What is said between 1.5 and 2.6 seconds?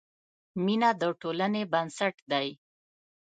بنسټ دی.